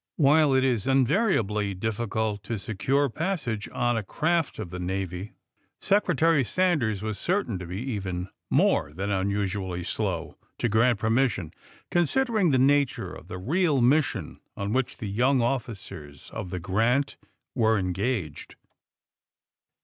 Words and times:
While 0.15 0.55
it 0.55 0.63
is 0.63 0.87
AND 0.87 1.05
THE 1.05 1.09
SMUGGLERS 1.11 1.27
51 1.41 1.43
invariably 1.67 1.73
difficult 1.75 2.43
to 2.45 2.57
secure 2.57 3.07
passage 3.07 3.69
on 3.71 3.97
a 3.97 4.01
craft 4.03 4.57
of 4.57 4.71
the 4.71 4.79
Navy, 4.79 5.33
Secretary 5.79 6.43
Sanders 6.43 7.03
was 7.03 7.19
certain 7.19 7.59
to 7.59 7.67
be 7.67 7.77
even 7.91 8.27
more 8.49 8.93
than 8.93 9.29
usually 9.29 9.83
slow 9.83 10.37
to 10.57 10.67
grant 10.69 10.97
per 10.97 11.11
mission, 11.11 11.53
considering 11.91 12.49
the 12.49 12.57
nature 12.57 13.13
of 13.13 13.27
the 13.27 13.37
real 13.37 13.79
mis 13.79 14.05
sion 14.05 14.39
on 14.57 14.73
which 14.73 14.97
the 14.97 15.07
young 15.07 15.39
officers 15.39 16.31
of 16.31 16.49
the 16.49 16.59
^^Granf 16.59 17.17
were 17.53 17.77
engaged. 17.77 18.55